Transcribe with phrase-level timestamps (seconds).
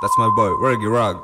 [0.00, 1.16] That's my boy, Reggie Rag.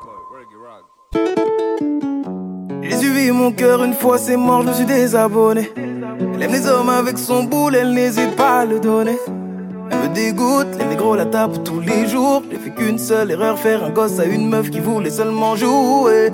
[2.83, 5.71] J'ai suivi mon cœur une fois, c'est mort, je suis désabonné.
[5.75, 9.17] Elle aime les hommes avec son boule, elle n'hésite pas à le donner.
[9.89, 12.43] Elle me dégoûte, les négros la tapent tous les jours.
[12.51, 16.31] J'ai fait qu'une seule erreur, faire un gosse à une meuf qui voulait seulement jouer.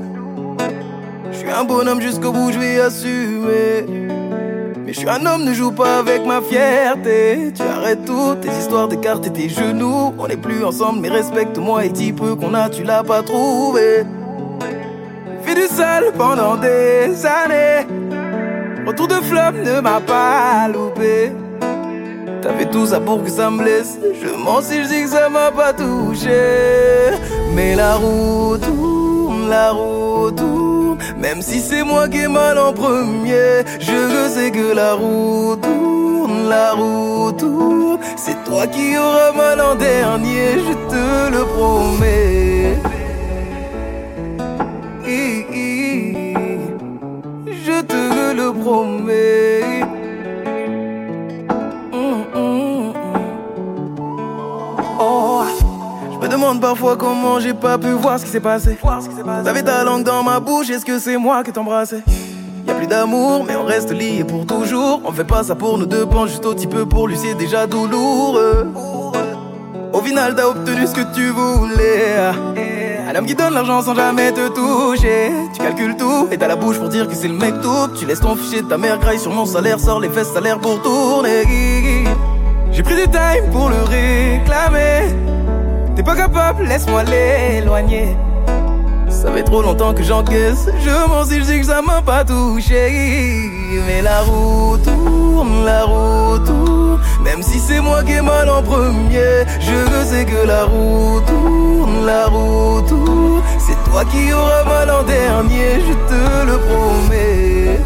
[1.31, 4.02] Je suis un bonhomme jusqu'au bout, je vais assumer.
[4.93, 7.51] Je suis un homme, ne joue pas avec ma fierté.
[7.55, 10.13] Tu arrêtes toutes tes histoires d'écarter tes genoux.
[10.19, 14.03] On n'est plus ensemble, mais respecte-moi et dis peu qu'on a, tu l'as pas trouvé.
[15.41, 17.87] Fais du sale pendant des années.
[18.85, 21.31] Retour de flamme ne m'a pas loupé.
[22.43, 23.97] T'as fait tout ça pour que ça me blesse.
[24.21, 27.17] Je m'en si je dis que ça m'a pas touché.
[27.55, 28.69] Mais la route
[29.49, 30.32] la route.
[31.23, 36.49] Même si c'est moi qui ai mal en premier, je sais que la route tourne,
[36.49, 37.99] la route tourne.
[38.17, 42.77] C'est toi qui auras mal en dernier, je te le promets.
[47.67, 49.82] Je te le promets.
[56.43, 58.77] Demande parfois comment j'ai pas pu voir ce qui s'est passé.
[59.43, 62.03] T'avais ta langue dans ma bouche, est-ce que c'est moi qui t'embrassais
[62.65, 65.01] y a plus d'amour, mais on reste liés pour toujours.
[65.05, 67.33] On fait pas ça pour nous deux, pense juste un petit peu pour lui, c'est
[67.33, 68.67] déjà douloureux.
[69.91, 72.15] Au final, t'as obtenu ce que tu voulais.
[73.07, 75.31] Un homme qui donne l'argent sans jamais te toucher.
[75.53, 77.89] Tu calcules tout et t'as la bouche pour dire que c'est le mec tout.
[77.99, 80.59] Tu laisses ton fichier de ta mère graille sur mon salaire, sors les fesses salaires
[80.59, 81.43] pour tourner.
[82.71, 85.32] J'ai pris du time pour le réclamer.
[85.95, 88.17] T'es pas capable, laisse-moi l'éloigner.
[89.09, 90.67] Ça fait trop longtemps que j'encaisse.
[90.83, 93.49] Je m'en suis, je que ça m'a pas touché.
[93.87, 96.99] Mais la route tourne, la route tourne.
[97.23, 102.05] Même si c'est moi qui ai mal en premier, je sais que la route tourne,
[102.05, 103.41] la route tourne.
[103.59, 107.79] C'est toi qui auras mal en dernier, je te le promets.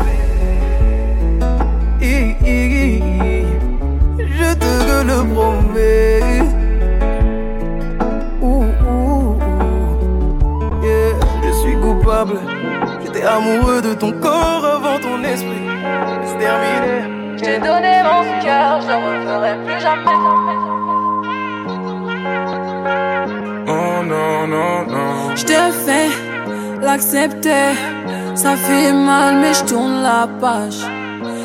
[4.39, 6.56] Je te le promets.
[13.27, 15.67] Amoureux de ton corps avant ton esprit.
[16.25, 17.37] C'est terminé.
[17.37, 20.19] J'ai donné mon cœur, je ne referai plus jamais.
[23.67, 25.35] Oh non, non, non.
[25.35, 26.09] Je te fais
[26.81, 27.73] l'accepter.
[28.35, 30.81] Ça fait mal, mais je tourne la page.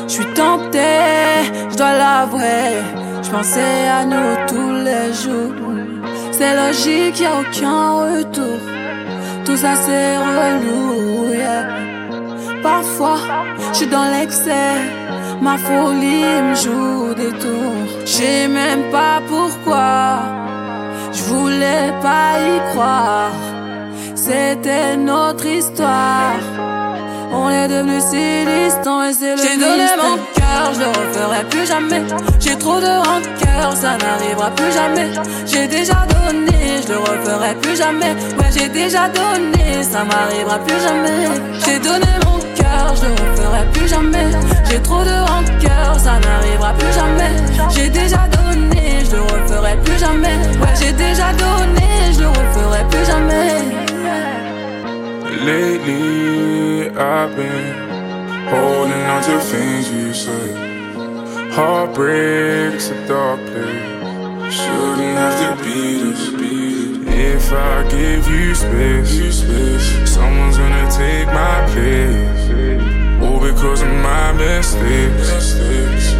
[0.07, 1.41] Je suis tentée,
[1.71, 2.69] je dois l'avouer.
[3.23, 5.53] Je pensais à nous tous les jours.
[6.31, 8.59] C'est logique, y a aucun retour.
[9.45, 11.12] Tout ça c'est relou.
[12.61, 13.19] Parfois,
[13.71, 14.75] je suis dans l'excès.
[15.41, 17.87] Ma folie me joue des tours.
[18.05, 20.19] Je sais même pas pourquoi.
[21.11, 23.31] Je voulais pas y croire.
[24.15, 26.39] C'était notre histoire.
[27.33, 31.43] On est devenus si distants et c'est le J'ai donné mon cœur, je le referai
[31.49, 32.03] plus jamais.
[32.39, 35.09] J'ai trop de rancœur, ça n'arrivera plus jamais.
[35.45, 38.13] J'ai déjà donné, je le referai plus jamais.
[38.37, 41.27] Ouais, j'ai déjà donné, ça m'arrivera plus jamais.
[41.65, 44.27] J'ai donné mon cœur, je le referai plus jamais.
[44.69, 47.31] J'ai trop de rancœur, ça n'arrivera plus jamais.
[47.75, 50.37] J'ai déjà donné, je le referai plus jamais.
[50.61, 53.49] Ouais, j'ai déjà donné, je le referai plus jamais.
[55.45, 57.73] Lately, I've been
[58.49, 60.55] holding on to things you said.
[61.51, 64.53] Heartbreak's a dark place.
[64.53, 66.72] Shouldn't have to be this.
[67.53, 72.49] If I give you space, you space, someone's gonna take my place.
[73.21, 75.29] All because of my mistakes.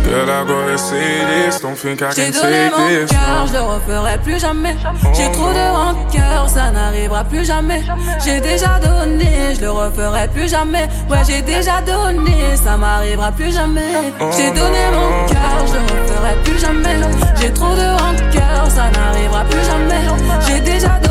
[0.05, 1.59] Girl, I gotta say this.
[1.59, 3.09] Don't think I J'ai can donné take mon this.
[3.11, 4.75] cœur, je le referai plus jamais.
[5.16, 7.81] J'ai trop de rancœur, ça n'arrivera plus jamais.
[8.23, 10.88] J'ai déjà donné, je le referai plus jamais.
[11.09, 14.13] Ouais, j'ai déjà donné, ça m'arrivera plus jamais.
[14.38, 16.95] J'ai donné mon cœur, je le referai plus jamais.
[17.41, 20.03] J'ai trop de rancœur, ça n'arrivera plus jamais.
[20.47, 21.03] J'ai déjà donné,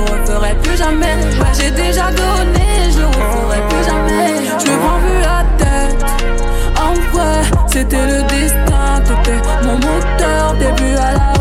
[0.00, 1.16] le referai plus jamais.
[1.58, 4.34] J'ai déjà donné, je referai plus jamais.
[4.58, 6.04] Je me prends plus la tête.
[6.76, 11.39] En vrai, c'était le destin, t'étais mon moteur, début à la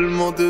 [0.00, 0.49] Tu t'es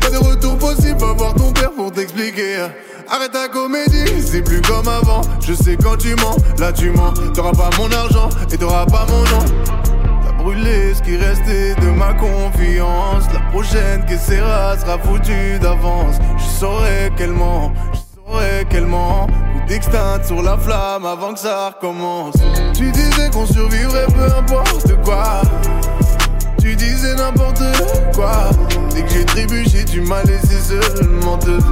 [0.00, 2.58] Pas de retour possible, va voir ton père pour t'expliquer.
[3.10, 5.22] Arrête ta comédie, c'est plus comme avant.
[5.40, 7.12] Je sais quand tu mens, là tu mens.
[7.34, 9.44] T'auras pas mon argent et t'auras pas mon nom.
[10.22, 13.24] T'as brûlé ce qui restait de ma confiance.
[13.32, 16.16] La prochaine qui sera sera foutue d'avance.
[16.36, 17.98] Je saurais qu'elle ment, je
[18.30, 19.26] saurais qu'elle ment.
[19.26, 22.36] Coup d'extinct sur la flamme avant que ça recommence.
[22.74, 25.42] Tu disais qu'on survivrait peu importe quoi.
[26.68, 27.62] Tu disais n'importe
[28.14, 28.50] quoi.
[28.94, 31.64] Dès que j'ai trébuché, tu m'as laissé seul, menteuse.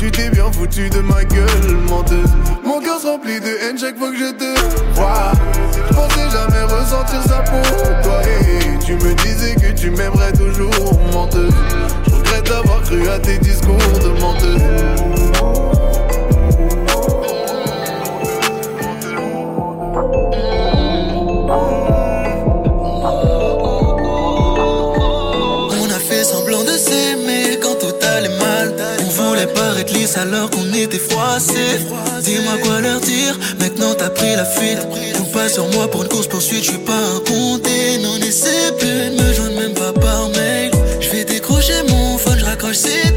[0.00, 2.32] Tu t'es bien foutu de ma gueule, menteuse.
[2.64, 5.30] Mon cœur se remplit de haine chaque fois que je te vois.
[5.72, 8.20] Je pensais jamais ressentir ça pour toi.
[8.24, 11.54] Et tu me disais que tu m'aimerais toujours, menteuse.
[12.08, 15.65] Je regrette d'avoir cru à tes discours de menteuse.
[31.38, 34.78] Dis-moi quoi leur dire, maintenant t'as pris la fuite.
[35.18, 37.98] Compte pas sur moi pour une course poursuite, je suis pas un compté.
[38.02, 40.70] Non, n'essaie plus de me joindre même pas par mail.
[40.98, 43.12] Je vais décrocher mon phone, je raccroche si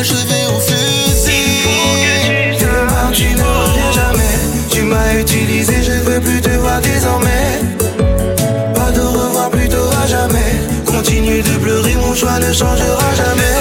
[0.00, 1.66] achevé au fusil.
[2.58, 4.34] Demain, tu ne reviens jamais.
[4.70, 7.60] Tu m'as utilisé, je ne veux plus te voir désormais.
[8.74, 10.52] Pas de revoir plutôt à jamais.
[10.86, 13.59] Continue de pleurer, mon choix ne changera jamais.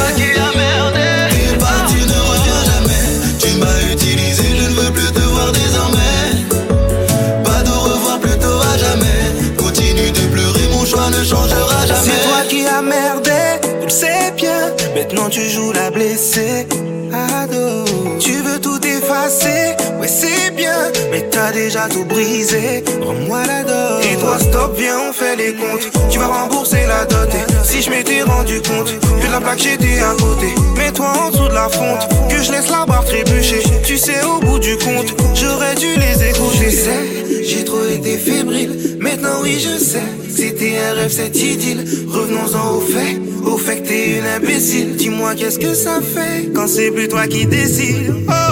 [15.20, 16.66] Maintenant tu joues la blessée.
[17.12, 17.84] Ado,
[18.22, 20.78] tu veux tout effacer, ouais c'est bien,
[21.12, 22.86] mais t'as déjà tout brisé.
[23.02, 24.06] Rends-moi la dot.
[24.10, 25.92] Et toi stop, viens on fait les comptes.
[26.10, 27.28] Tu vas rembourser la dot.
[27.34, 31.50] Et si je m'étais rendu compte que la plaque j'étais à côté, mets-toi en dessous
[31.50, 33.62] de la fonte, que je laisse la barre trébucher.
[33.84, 36.70] Tu sais au bout du compte, j'aurais dû les écouter.
[36.70, 38.98] Je sais, j'ai trop été fébrile.
[39.02, 41.84] Maintenant oui je sais, c'était un rêve cette idylle.
[42.08, 44.98] Revenons-en au fait, au fait que t'es une imbécile.
[45.38, 48.14] Qu'est-ce que ça fait quand c'est plus toi qui décide.
[48.28, 48.49] Oh,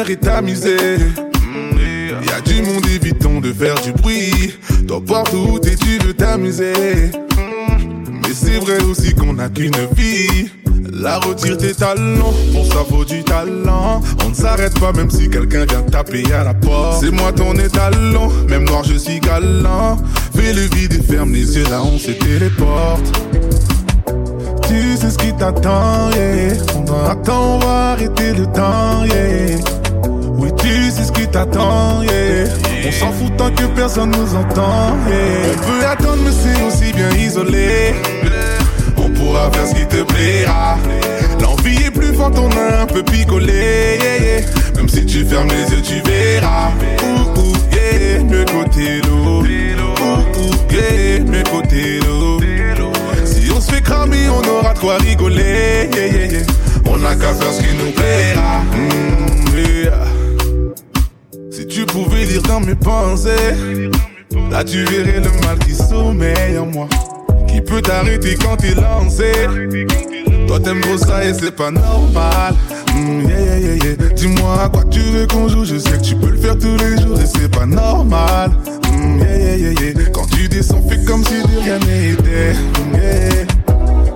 [0.00, 0.98] lumière est tamisée.
[1.76, 4.58] Y a du monde, évitons de faire du bruit.
[4.86, 7.10] Toi, partout et tu veux t'amuser.
[8.22, 10.50] Mais c'est vrai aussi qu'on n'a qu'une vie.
[10.92, 14.02] La retire tes talents, pour ça faut du talent.
[14.24, 17.02] On ne s'arrête pas même si quelqu'un vient taper à la porte.
[17.02, 19.96] C'est moi ton étalon, même noir je suis galant.
[20.34, 23.18] Fais le vide et ferme les yeux, là on se téléporte.
[24.68, 26.54] Tu sais ce qui t'attend, yeah.
[26.76, 29.39] On va attendre, on va arrêter le temps, yeah.
[31.34, 32.44] Yeah.
[32.86, 35.52] On s'en fout tant que personne nous entend, yeah.
[35.52, 37.94] On peut attendre, mais c'est aussi bien isolé.
[38.96, 40.76] On pourra faire ce qui te plaira.
[41.40, 44.46] L'envie est plus forte, on a un peu picolé, yeah, yeah.
[44.76, 46.70] Même si tu fermes les yeux, tu verras.
[47.02, 49.40] Ouh, ouh, yeah, mieux côté l'eau.
[49.40, 52.40] Ouh, ouh, yeah, mieux côté l'eau.
[53.24, 56.40] Si on se fait cramer, on aura de quoi rigoler, yeah, yeah, yeah.
[57.20, 58.62] qu'à faire ce qui nous plaira.
[58.74, 59.20] Mm,
[59.54, 60.09] si
[61.70, 63.54] tu pouvais lire dans mes pensées,
[64.50, 66.88] là tu verrais le mal qui sommeille en moi.
[67.46, 69.32] Qui peut t'arrêter quand t'es lancé?
[70.48, 72.54] Toi t'aimes trop ça et c'est pas normal.
[72.94, 75.64] Mm, yeah, yeah, yeah, Dis-moi à quoi tu veux qu'on joue.
[75.64, 78.50] Je sais que tu peux le faire tous les jours et c'est pas normal.
[78.92, 82.52] Mm, yeah, yeah, yeah, Quand tu descends, fais comme si de rien n'était.
[82.52, 83.46] Mm,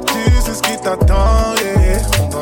[0.07, 1.55] tu sais ce qui t'attend.
[1.63, 2.34] Yeah.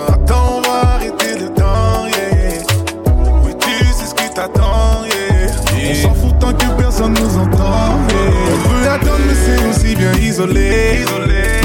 [5.92, 7.98] On s'en fout tant que personne nous entend.
[8.08, 11.02] On peut attendre, mais c'est aussi bien isolé.
[11.02, 11.62] isolé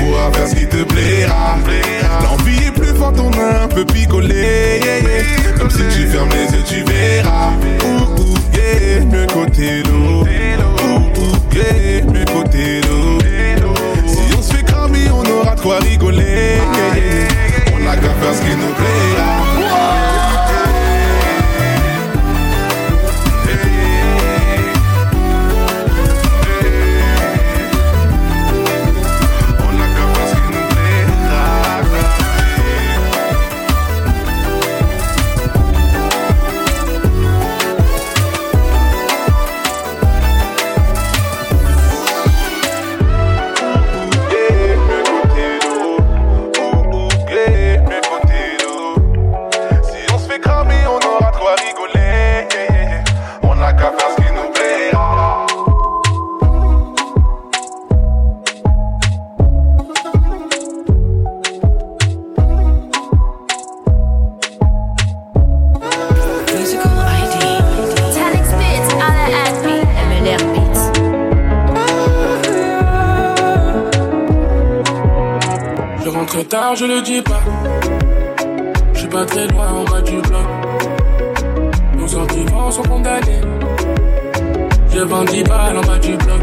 [0.00, 1.56] pourra faire ce qui te plaira.
[2.24, 4.80] L'envie est plus forte, on a un peu picolé.
[5.58, 7.52] Comme si tu fermes les yeux, tu verras.
[7.84, 10.22] Ouh, ouh, yeah, mieux côté l'eau.
[10.22, 13.18] Ouh, ouh, yeah, mieux côté l'eau.
[14.06, 16.59] Si on se fait cramer, on aura de quoi rigoler.
[76.74, 77.40] Je le dis pas.
[78.92, 80.46] Je suis pas très loin en bas du bloc.
[81.96, 83.40] Nos sentiments sont condamnés.
[84.92, 86.40] Je vends 10 balles en bas du bloc.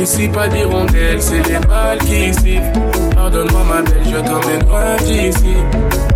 [0.00, 2.72] Ici pas d'hirondelles, c'est les balles qui suivent.
[3.14, 5.54] Pardonne-moi ma belle, je t'emmène loin d'ici.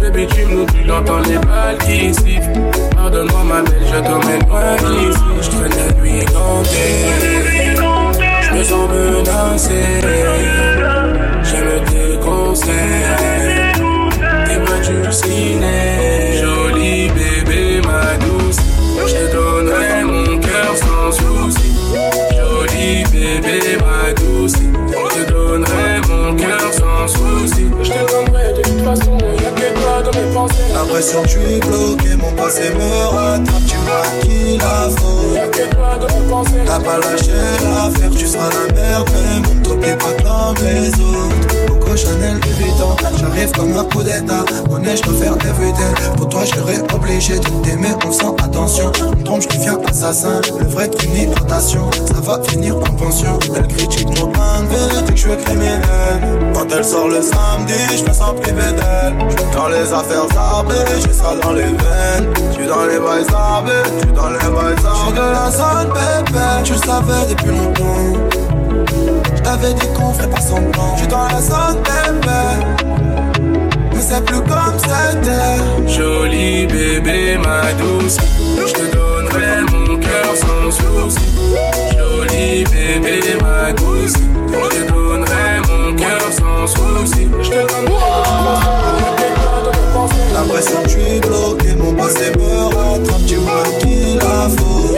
[0.00, 2.61] Bébé, tu m'oublies, l'entends les balles qui sifflent.
[2.97, 5.21] Pardonne-moi ma belle, je t'emmène loin d'ici.
[5.43, 7.04] Je traîne la nuit comptée.
[8.43, 10.74] Je me sens menacé.
[47.25, 50.40] Obligé de t'aimer On sent attention me trompe je deviens assassin.
[50.59, 53.38] Le vrai de une hydratation Ça va finir en pension.
[53.54, 55.83] Elle critique mon plein de que je suis criminel.
[56.54, 59.16] Quand elle sort le samedi Je me sens privé d'elle.
[59.52, 62.33] Dans les affaires arbées J'ai ça dans les veines.
[62.54, 66.73] Tu dans les bails arbés Tu dans les bails arbés de la zone bébé Tu
[66.73, 67.85] le savais depuis longtemps.
[69.43, 70.97] T'avais dit qu'on ferait pas semblant.
[70.97, 73.04] J'suis dans la zone, bébé.
[74.07, 75.89] C'est plus comme c'était.
[75.89, 78.19] Jolie bébé, ma douce.
[78.67, 81.27] Je te donnerai mon cœur sans souci.
[81.97, 84.13] Jolie bébé, ma douce.
[84.47, 87.29] Je te donnerai mon cœur sans souci.
[87.43, 87.95] Je te donnerai
[90.35, 94.95] L'impression que je suis bloqué, mon passé me rattrape, tu vois qu'il a faux.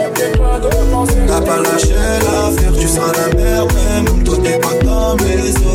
[1.29, 5.66] T'as pas lâché l'affaire, tu seras la merde, même toi t'es pas comme les autres.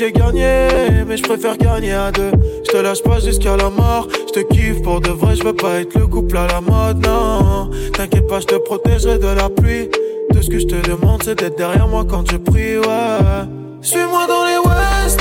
[0.00, 0.68] J'ai gagné.
[1.06, 2.32] Mais je préfère gagner à deux.
[2.64, 4.08] Je te lâche pas jusqu'à la mort.
[4.28, 7.04] Je te kiffe pour de vrai, je veux pas être le couple à la mode,
[7.06, 7.70] non.
[7.92, 9.90] T'inquiète pas, je te protégerai de la pluie.
[10.32, 13.44] Tout ce que je te demande, c'est d'être derrière moi quand je prie, ouais.
[13.82, 15.20] Suis-moi dans les West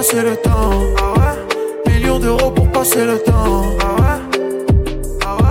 [0.00, 0.80] passer le temps.
[1.86, 3.64] Millions d'euros pour passer le temps.
[3.82, 5.50] Ah ouais.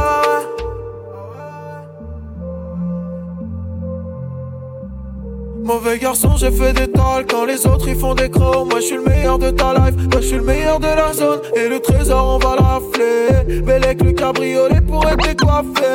[5.64, 8.68] Mauvais garçon, j'ai fait des tolls quand les autres ils font des crocs.
[8.72, 11.14] Moi je suis le meilleur de ta life, moi je suis le meilleur de la
[11.14, 11.42] zone.
[11.56, 13.62] Et le trésor on va l'affaler.
[13.62, 15.92] Bellec le cabriolet pour être décoiffé.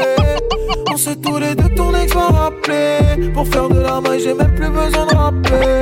[0.93, 3.33] On sait tous les deux ton ex va rappeler.
[3.35, 5.81] Pour faire de la maille, j'ai même plus besoin de rappeler.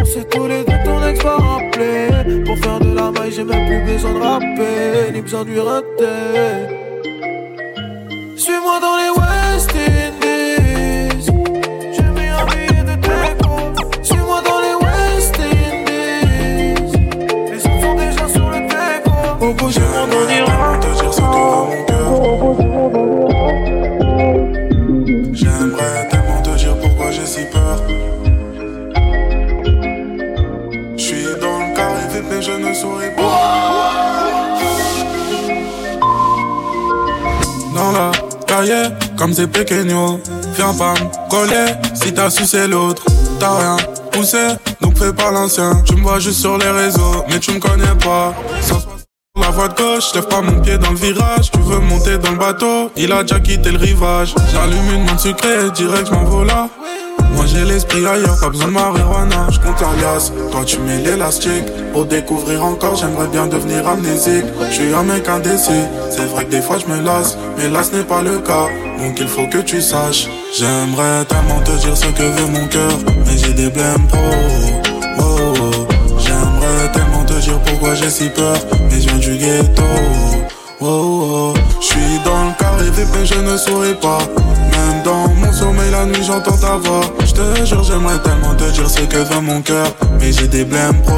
[0.00, 0.78] On sait tous les deux
[1.14, 5.12] Pour faire de la maille, j'ai même plus besoin de rapper.
[5.14, 6.68] Ni besoin de lui rater.
[8.36, 9.17] Suis-moi dans les
[39.16, 40.20] comme c'est pequeño.
[40.56, 40.94] Viens pas
[41.30, 43.04] coller si t'as sucé l'autre.
[43.38, 43.76] T'as rien
[44.12, 44.48] poussé,
[44.80, 45.82] donc fais pas l'ancien.
[45.84, 48.34] Tu me vois juste sur les réseaux, mais tu me connais pas.
[48.60, 48.80] Sans
[49.40, 51.50] la voie de gauche, lève pas mon pied dans le virage.
[51.52, 54.34] Tu veux monter dans le bateau, il a déjà quitté le rivage.
[54.52, 56.68] J'allume une montre sucrée, direct je m'envole là.
[57.48, 59.48] J'ai l'esprit ailleurs, pas besoin de marijuana.
[59.50, 61.64] Je compte alias, toi tu mets l'élastique.
[61.92, 64.44] Pour découvrir encore, j'aimerais bien devenir amnésique.
[64.68, 67.82] Je suis un mec indécis, c'est vrai que des fois je me lasse, mais là
[67.82, 68.68] ce n'est pas le cas.
[68.98, 70.28] Donc il faut que tu saches.
[70.58, 72.92] J'aimerais tellement te dire ce que veut mon cœur,
[73.26, 74.18] mais j'ai des blèmes pro.
[75.18, 75.22] Oh,
[75.60, 75.86] oh.
[76.18, 78.56] J'aimerais tellement te dire pourquoi j'ai si peur,
[78.90, 79.82] mais je viens du ghetto.
[80.80, 81.54] Oh, oh.
[81.80, 82.84] Je suis dans le carré
[83.14, 84.18] mais je ne souris pas.
[85.08, 87.00] Dans mon sommeil la nuit j'entends ta voix.
[87.24, 89.86] Je te jure j'aimerais tellement te dire ce que veut mon cœur,
[90.20, 91.14] mais j'ai des blèmes pro.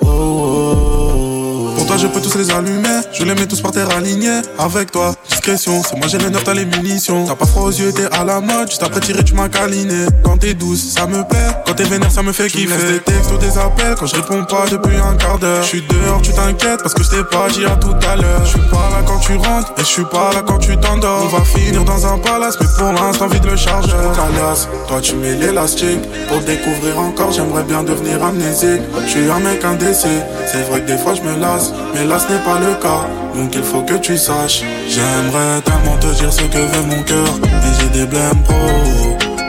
[0.00, 1.74] Oh, oh.
[1.76, 4.42] Pour toi je peux tous les allumer, je les mets tous par terre alignés.
[4.58, 7.26] Avec toi, discrétion, c'est moi j'ai les nerfs, t'as les munitions.
[7.26, 10.06] T'as pas froid aux yeux, t'es à la mode, juste après tirer tu m'as câliné.
[10.22, 12.74] Quand t'es douce, ça me plaît, quand t'es vénère, ça me fait kiffer.
[12.74, 15.62] Me des textes ou des appels quand je réponds pas depuis un quart d'heure.
[15.62, 18.44] Je suis dehors, tu t'inquiètes parce que je t'ai pas dit à tout à l'heure.
[18.44, 21.22] Je suis pas là quand tu rentres et je suis pas là quand tu t'endors.
[21.24, 24.12] On va finir dans un palace, mais pour l'instant vide le chargeur.
[24.18, 27.32] Alias, toi tu mets l'élastique pour découvrir encore.
[27.32, 28.82] J'aimerais bien devenir amnésique.
[29.04, 32.18] Je suis un mec indécis, c'est vrai que des fois je me lasse, mais là
[32.18, 33.05] ce n'est pas le cas.
[33.34, 34.62] Donc il faut que tu saches.
[34.88, 38.54] J'aimerais tellement te dire ce que veut mon cœur, mais j'ai des blèmes pro.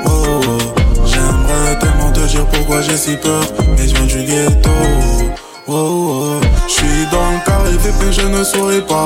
[0.06, 0.58] Oh, oh.
[1.06, 3.43] J'aimerais tellement te dire pourquoi j'ai si peur,
[3.78, 4.70] mais je viens du ghetto.
[5.67, 6.41] Oh, oh.
[6.67, 9.06] Je suis dans le carré mais je ne souris pas.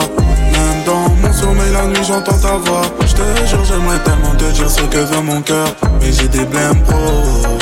[0.52, 2.84] Même dans mon sommeil la nuit j'entends ta voix.
[3.02, 5.68] Je te jure j'aimerais tellement te dire ce que veut mon cœur,
[6.00, 7.61] mais j'ai des blèmes pro.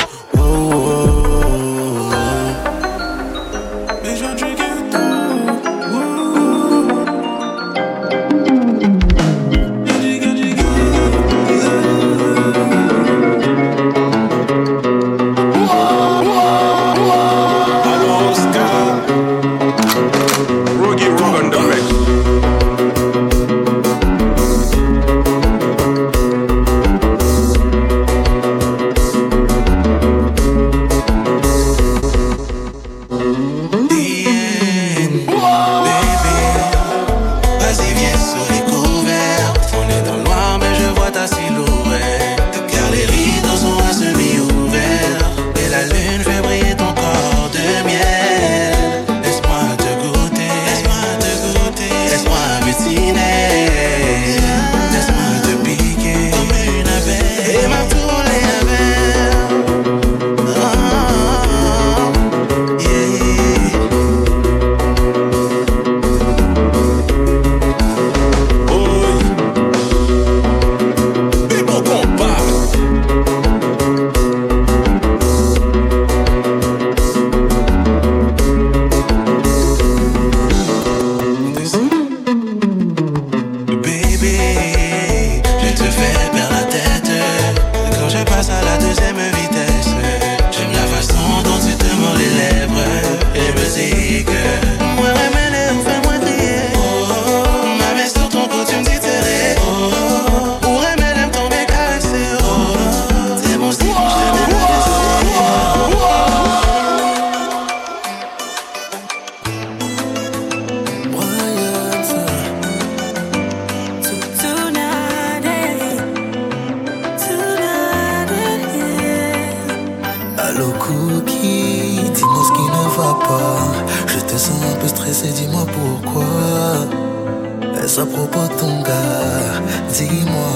[128.00, 129.60] À propos de ton gars
[129.92, 130.54] Dis-moi.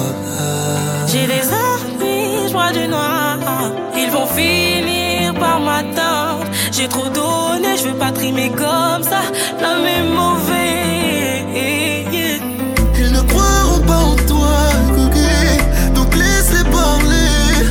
[1.06, 3.38] J'ai des amis, je vois du noir.
[3.94, 6.44] Ils vont finir par m'atteindre.
[6.72, 9.22] J'ai trop donné, je veux pas trimer comme ça.
[9.60, 11.44] L'homme est mauvais.
[13.00, 14.56] Ils ne croiront pas en toi,
[14.94, 15.92] Cookie.
[15.94, 17.68] Donc laisse-les parler.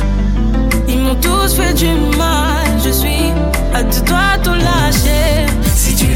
[0.88, 2.66] Ils m'ont tous fait du mal.
[2.84, 3.32] Je suis
[3.74, 5.43] à deux doigts de tout lâcher.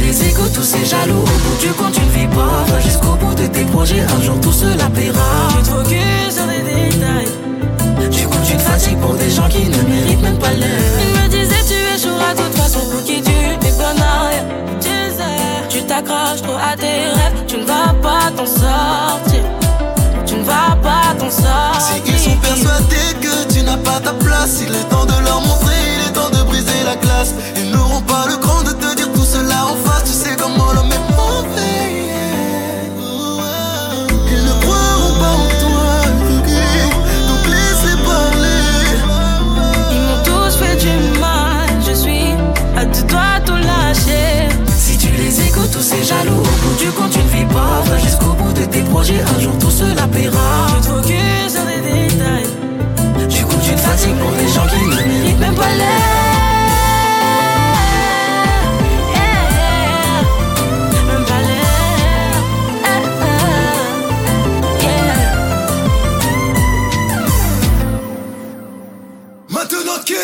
[0.08, 2.80] Tu les tous ces jaloux, au bout du compte, tu ne vis pas.
[2.80, 5.20] Jusqu'au bout de tes projets, un jour tout cela paiera.
[5.50, 8.08] Tu te focuses sur des détails.
[8.10, 10.80] Du coup, tu te fatigues pour des gens qui ne méritent même pas l'air.
[11.02, 14.44] Ils me disaient, tu échoueras de toute façon, tu n'es bon à rien.
[14.80, 17.44] Tu sais, tu t'accroches trop à tes rêves.
[17.46, 19.44] Tu ne vas pas t'en sortir.
[20.24, 21.82] Tu ne vas pas t'en sortir.
[21.82, 25.42] Si ils sont persuadés que tu n'as pas ta place, il est temps de leur
[25.42, 27.34] montrer, il est temps de briser la glace.
[27.56, 30.90] Ils n'auront pas le cran de te dire cela en face, tu sais comment l'homme
[30.90, 31.90] est mauvais.
[34.32, 35.90] Ils ne croiront pas en toi,
[37.28, 38.64] donc laisse-les parler.
[39.92, 41.68] Ils m'ont tous fait du mal.
[41.86, 42.32] Je suis
[42.74, 44.48] à deux doigts de tout lâcher.
[44.78, 47.98] Si tu les écoutes, tous ces jaloux, au bout du compte, tu ne vis pas.
[48.02, 50.68] Jusqu'au bout de tes projets, un jour tout cela paiera.
[50.76, 52.48] Tu te focuses sur des détails.
[53.28, 56.27] Du coup, tu te fatigues pour des gens qui ne méritent même pas l'air.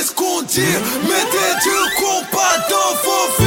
[0.05, 0.61] Qu'est-ce qu'on dit?
[1.03, 3.44] Mettez du compas dans vos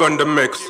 [0.00, 0.69] on the mix.